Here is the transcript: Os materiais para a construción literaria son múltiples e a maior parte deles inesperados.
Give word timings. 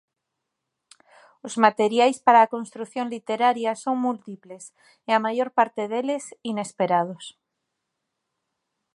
Os 1.47 1.55
materiais 1.65 2.17
para 2.25 2.39
a 2.41 2.51
construción 2.55 3.05
literaria 3.15 3.71
son 3.83 3.95
múltiples 4.05 4.63
e 5.09 5.11
a 5.13 5.23
maior 5.25 5.49
parte 5.57 5.83
deles 5.91 6.23
inesperados. 6.51 7.25